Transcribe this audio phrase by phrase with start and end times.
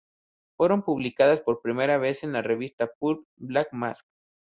[0.57, 4.07] Fueron publicadas por primera vez en la revista pulp "Black Mask".